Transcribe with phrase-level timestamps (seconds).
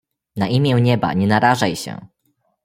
[0.35, 2.07] "na imię nieba, nie narażaj się!"